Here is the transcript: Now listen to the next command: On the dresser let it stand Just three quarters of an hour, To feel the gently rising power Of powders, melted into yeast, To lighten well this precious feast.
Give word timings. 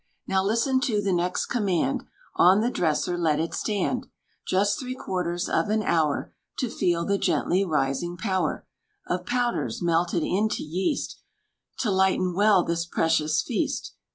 Now 0.25 0.43
listen 0.43 0.79
to 0.79 0.99
the 0.99 1.13
next 1.13 1.45
command: 1.45 2.05
On 2.35 2.61
the 2.61 2.71
dresser 2.71 3.19
let 3.19 3.39
it 3.39 3.53
stand 3.53 4.07
Just 4.47 4.79
three 4.79 4.95
quarters 4.95 5.47
of 5.47 5.69
an 5.69 5.83
hour, 5.83 6.33
To 6.57 6.71
feel 6.71 7.05
the 7.05 7.19
gently 7.19 7.63
rising 7.63 8.17
power 8.17 8.65
Of 9.05 9.27
powders, 9.27 9.79
melted 9.79 10.23
into 10.23 10.63
yeast, 10.63 11.19
To 11.81 11.91
lighten 11.91 12.33
well 12.33 12.63
this 12.63 12.87
precious 12.87 13.43
feast. 13.43 13.93